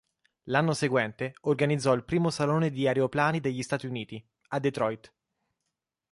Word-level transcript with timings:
L'anno 0.45 0.73
seguente, 0.73 1.35
organizzò 1.41 1.93
il 1.93 2.03
primo 2.03 2.31
salone 2.31 2.71
di 2.71 2.87
aeroplani 2.87 3.39
degli 3.39 3.61
Stati 3.61 3.85
Uniti, 3.85 4.27
a 4.47 4.59
Detroit. 4.59 5.13